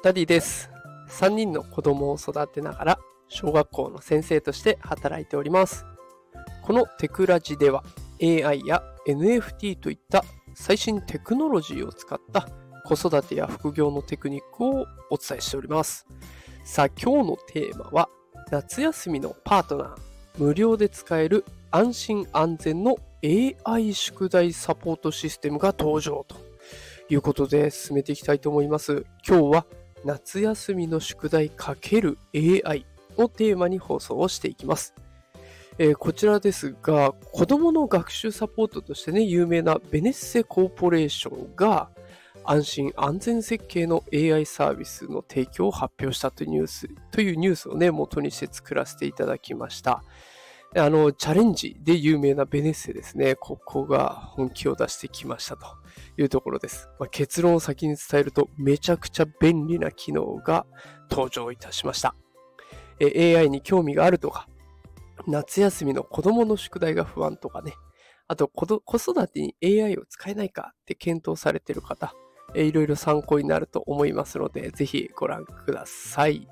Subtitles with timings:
[0.00, 0.70] ダディです。
[1.08, 5.84] 3人の子供を育てながら小学校の先生として働いております。
[6.62, 7.82] このテクラジでは
[8.22, 10.24] AI や NFT といった
[10.54, 12.48] 最新テクノロジーを使った
[12.84, 16.06] 子育てや副業のテクニックをお伝えしております。
[16.64, 18.08] さあ今日のテーマは
[18.52, 19.96] 夏休みのパートナー
[20.38, 26.36] 無料で使える安心安全の AI 宿題サポートシステムが登場と
[27.10, 29.04] いうことで進めていきたいと思います。
[29.26, 29.66] 今日は
[30.08, 32.86] 夏休みの宿題 ×AI
[33.18, 34.94] をテーマに放送をしていきます。
[35.76, 41.90] えーこちらですが、子供の学習サポートとしてね、有名なベネッセコーポレーションが
[42.42, 50.02] 安心安全設計の AI サービスの提供を発表したというニュース、というニュースをね、元にして作らせていただきました。
[50.76, 55.66] あの、チャレンジで有名なベネッセですね、ここが本気を出してきましたと
[56.18, 56.88] いうところです。
[56.98, 60.66] まあ結論を先に伝えると、めちゃくちゃ便利な機能が
[61.10, 62.14] 登場いたしました。
[63.00, 64.48] AI に興味があるとか、
[65.26, 67.74] 夏休みの子供の宿題が不安とかね、
[68.26, 68.66] あと子
[68.98, 72.14] 育てに AI を使えないかって検討されている方、
[72.54, 76.46] いろいろ参考になると思いますので、ぜひご覧ください。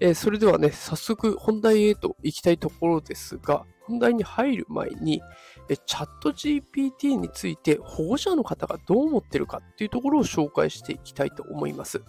[0.00, 5.22] えーそれではね、早速本題へと行きたいところですが、本題に入る前に、
[5.68, 12.02] えチャット GPT について保護者の方がどう思ってるかっていうところを紹介していきたいと思います。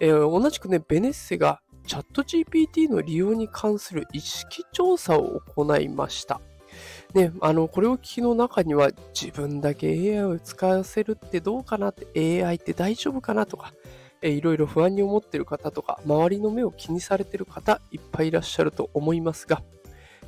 [0.00, 6.40] えー同じくね、ベネッセがチャット GPT の利用に関する意識調査を行いました。
[7.14, 13.72] ね、あの、これを聞きの中には自分だけ AI を使わせるってどうかなって AI って大丈夫かなとか、
[14.24, 19.62] えーいろいろ不安に思っている方とか、周りの目を気にされている方、いっぱいいらっしゃると思いますが、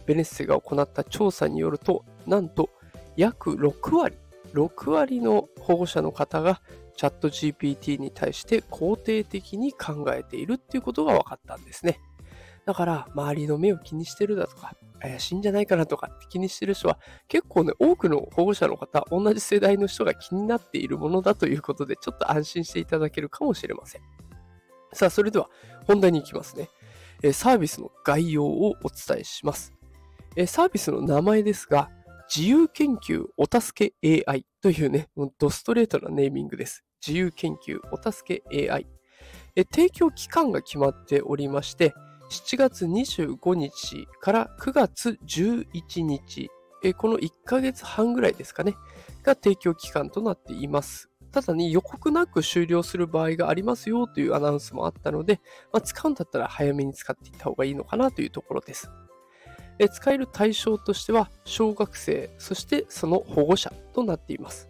[0.05, 2.69] ベネッセが行った調査によると、なんと
[3.17, 4.17] 約6割、
[4.53, 6.61] 6割の保護者の方が
[6.95, 11.99] チャット GPT に対して肯定的に考えているっていうことが分かったんですね。
[12.67, 16.99] だから、周りの目を気にしてるだとか、怪しいんじゃないかなとかって気にしてる人は、
[17.29, 24.03] 結構ね、多くの保護者の方、同じ世代の人が気になっているものだということで、ちょっと安心していただけるかもしれません。
[24.93, 25.49] さあ、それでは
[25.87, 26.69] 本題に行きますね。
[27.23, 29.73] えサービスの概要をお伝えします。
[30.37, 31.91] えサービスの名前ですが、
[32.35, 35.09] 自由研究お助け AI というね、
[35.39, 36.85] ドストレートなネーミングです。
[37.07, 38.87] 自由研究お助け AI。
[39.73, 41.95] 提供期間が決まっておりまして、
[42.29, 46.51] 7月25日から9月11日、
[46.97, 48.75] この1ヶ月半ぐらいですかね、
[49.23, 51.09] が提供期間となっています。
[51.31, 55.41] ただね、予告なく終了する場合がありますよというアナウンスもあったので、
[55.73, 58.91] まあ、使うんだったら早めに使っていった方がいいのかなというところです。
[59.93, 64.69] 使える対象としては、小学生、そしてその保護者となっています。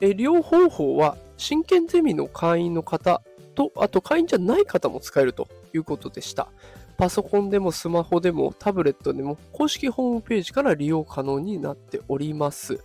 [0.00, 3.22] え利用方法は、真剣ゼミの会員の方
[3.54, 6.48] と、あと会員じゃない方も使えるということでした。
[6.96, 12.80] パソコンでもスマホでもタブレットでも公式ホームページから利用可能になっております。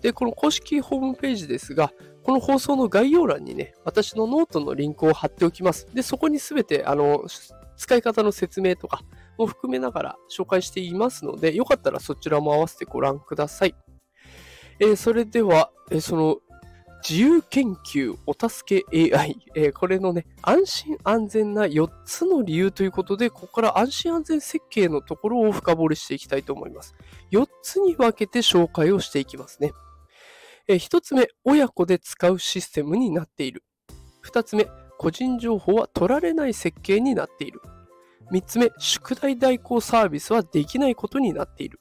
[0.00, 1.92] で、この公式ホームページですが、
[2.22, 5.86] この放送の概要欄にね、私のノートのリンクを貼っておきます。
[5.94, 7.26] で、そこにすべて、あの、
[7.76, 9.02] 使い方の説明とか
[9.38, 13.74] も含めながら紹介していますので、よかったらそちらも合わせてご覧ください。
[14.78, 16.38] えーそれでは、えーその、
[17.08, 26.94] 自由研究お助け AI、えーこれのね、安心安全な4つの理由ということで、ここから安心安全設計のところを深掘りしていきたいと思います。
[27.30, 29.72] 4つに分けて紹介をしていきますね。
[30.68, 33.64] えー1つ目、親子で使うシステムになっている。
[34.24, 34.68] 2つ目、
[34.98, 37.60] 個人情報は取られない設計になっている。
[38.30, 41.80] 3つ目、宿題代行サービスはできないことになっている。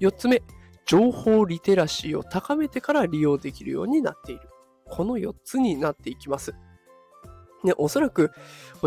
[0.00, 0.42] 4つ目、
[0.86, 4.48] 情報リテラシーを高めてから利用できるようになっている。
[4.84, 6.54] この4つになっていきます。
[7.62, 8.30] ね、おそらく、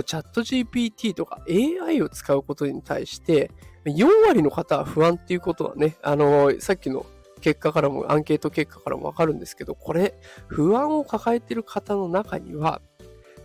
[0.05, 3.51] チャット GPT とか AI を使うことに対して、
[3.85, 7.05] 4割の方は不安っていうことはね、あのさっきの
[7.43, 10.15] 結果からも、アンケート結果からもわかるんですけど、これ、
[10.47, 12.81] 不安を抱えている方の中には、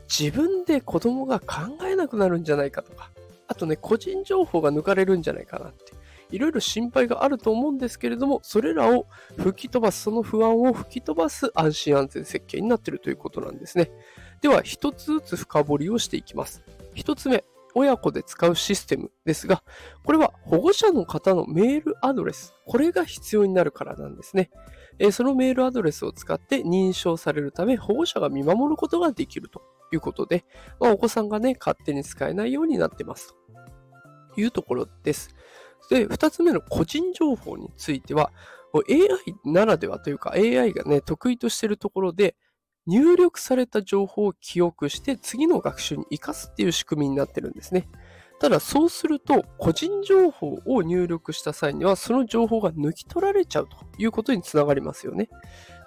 [0.09, 3.11] 自分で子供が考えなくなるんじゃないかとか、
[3.49, 5.93] あとね、個人情報が抜かれるんじゃないかなって、
[6.31, 13.91] いろいろ心配があると思うんですけれども、それらを吹き飛ばす、その不安を吹き飛ばす安心安全設計になっているということなんですね。
[14.41, 16.63] では、一つずつ深掘りをしていきます。
[16.95, 17.45] 一つ目、
[17.75, 19.63] 親子で使うシステムですが、
[20.05, 24.51] これは保護者の方のメールアドレス、これが必要になるからなんですね。
[25.13, 30.45] そのメールアドレスを使って認証されるため、保護者が見守ることができるということで、
[30.81, 33.35] まあ、お子さんがね、勝手に使えないようになってます
[34.35, 35.31] というところです。
[35.91, 38.33] で、二つ目の個人情報については、
[38.75, 42.37] AI ならではというか AI がね、得意としているところで、
[42.87, 47.87] 入力された情報を記憶して次の学習に生かすっていう仕組みになってるんですね。
[48.41, 55.29] ただそうすると個人情報を入力した際にはその情報が抜き取られちゃうということにつながりますよね。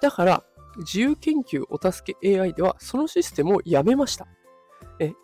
[0.01, 0.43] だから
[0.77, 4.27] 自由研究お助け AI ではそのシステムをやめました。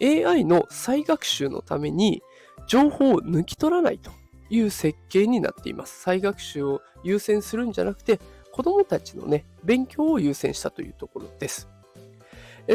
[0.01, 2.24] AI の再学習のために
[2.68, 4.09] 情報を抜き取らないと
[4.49, 6.01] いう設計になっています。
[6.01, 8.19] 再学習を優先するんじゃなくて
[8.51, 11.69] 子どもたちのね勉強を優先したというところです。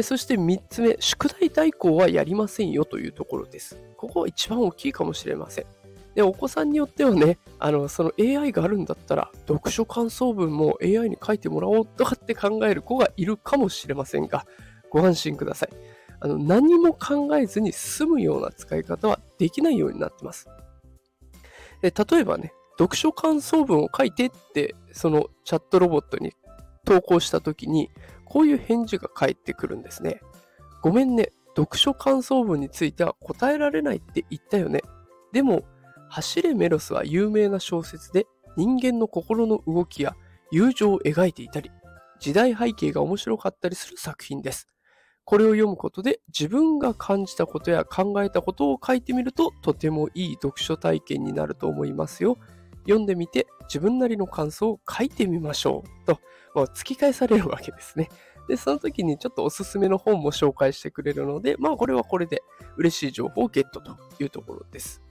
[0.01, 3.77] そして3つ目、宿題代行はやりませんよというところです。
[3.95, 5.65] ここは一番大きいかもしれません。
[6.15, 14.47] で、お子さんによってはね、あの、その AI があるんだったら、読書感想文も AI に書いてもらおうとかって考える子がいるかもしれませんが、
[14.89, 15.69] ご安心ください。
[16.19, 20.47] あの、何も考えずに済むような使い方はできないようになってます。
[21.91, 26.33] 例えばね、読書感想文を書いてって、そのチャットロボットに
[26.85, 27.89] 投稿したときに、
[28.25, 30.21] こういう返事が返ってくるんですね。
[30.81, 34.81] ごめんね、読書感想文については答えられないって言ったよね。
[35.31, 35.63] でも、
[36.09, 40.15] 走れメロスは有名な小説で人間の心の動きや
[40.51, 41.71] 友情を描いていたり、
[42.19, 44.69] 時代背景が面白かったりする作品です。
[45.25, 52.37] これを読むことで自分が感じたことや考えたことを書いてみるととてもいい読書体験になると思いますよ。
[52.83, 56.19] 読んでみて自分なりの感想を書いてみましょうと、
[56.53, 58.09] まあ、突き返されるわけですね。
[58.47, 62.43] で、その時にちょっとおすすめの本も紹介してくれるので、まあこれはこれで
[62.75, 65.01] 嬉しい情報をゲットというところです。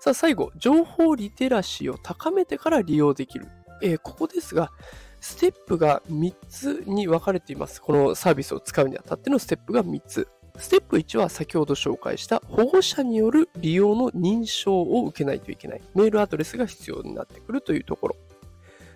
[0.00, 3.46] さあ最後、情報リテラシーを高めてから利用できる。
[3.82, 4.72] えー、ここですが、
[5.20, 7.80] ステップが3つに分かれています。
[7.80, 10.28] このサービスを使うにあたってのステップが3つ。
[10.58, 15.82] ステップ1は先ほど紹介した保護者による利用の認証を受けないといけない。
[15.94, 18.16] メールアドレスが必要になってくるというところ。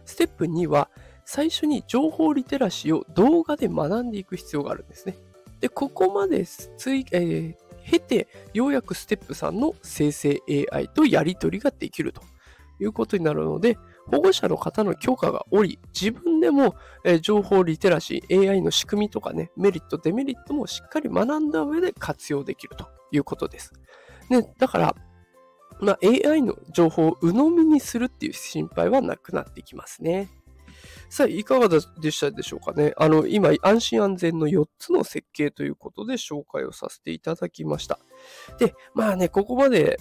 [0.04, 0.90] ステップ2は
[1.24, 5.16] 最初に情報リテラシーを動画で学んでいく必要があるんですね。
[5.60, 7.54] で、ここまでつい、えー、
[7.90, 12.22] 経て、ようやくステップ3の生成 AI とやり取りができると
[12.80, 13.78] いうことになるので、
[14.10, 16.74] 保護者の方の許可がおり、自分でも、
[17.04, 23.72] えー、情報リテラシー、AI の仕組みとかね、メリット、デメリットもしっかり学んだ上で活用できるということです。
[24.30, 24.96] ね、だから、
[25.80, 30.28] まあ、AI の情報を鵜呑みにするっていう心配はなくなってきますね。
[31.08, 32.92] さあ、いかがでしたでしょうかね。
[32.96, 37.98] あの、今、安心安全の4つの設計ということで紹介をさせていただきました。
[38.58, 39.98] で、まあね、ここまで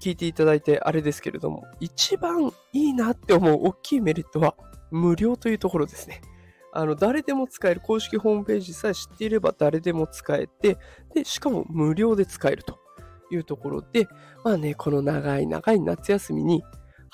[0.00, 4.54] 聞いていただいてあれですけれども、一番いいなって思う大きいメリットは、
[4.90, 6.20] 無料というところですね。
[6.72, 10.76] あの、誰でも使える公式ホームページさえ知っていれば誰でも使えて、
[11.14, 12.80] で、しかも無料で使えると
[13.30, 14.08] いうところで、
[14.42, 16.64] まあね、この長い長い夏休みに、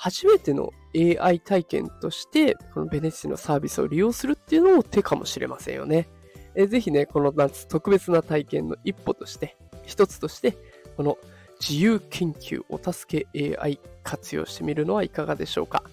[0.03, 6.09] 初めての AI 体験として、このベネッセのサービスを利用するっていうのも手かもしれませんよね。
[6.55, 10.57] えぜひね、この夏特別な体験の一歩として、一つとして、
[10.97, 11.19] この
[11.59, 15.83] 自由研究お助け AI 活用してみるのはいかがでしょうか。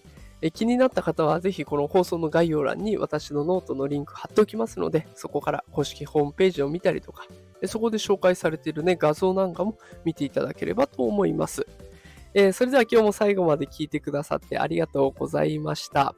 [0.40, 7.26] え気になった方はぜひこの放送の概要欄に私のノートのリンク貼っておきますので、そこから公式ホームページを見たりとか、
[7.66, 9.76] そこで紹介されているね、画像なんかも
[10.06, 11.66] 見ていただければと思います。
[12.38, 16.14] えー、それでは今日も最後まで聞いてくださってありがとうございました。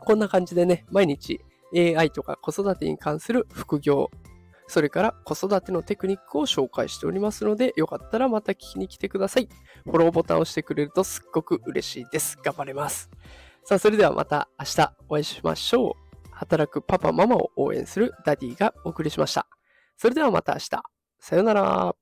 [0.00, 1.40] こんな感じでね、毎日
[1.72, 4.10] AI とか子育てに関する副業、
[4.66, 9.48] それから子育てのテクニックを紹介しておりますので、よかったらまた聞きに来てください。
[9.84, 12.36] フォローボタンを押してくれるとすっごく嬉しいです。
[12.42, 13.08] 頑張れます。
[13.62, 16.28] さあ、それではまた明日お会いしましょう。
[16.32, 19.46] 働くパパママを応援するダディがお送りしました。
[19.96, 20.82] それではまた明日。
[21.20, 21.96] さようなら。